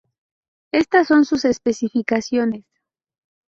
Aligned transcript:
Estas 0.73 1.07
son 1.09 1.25
sus 1.25 1.45
especificaciones. 1.45 2.65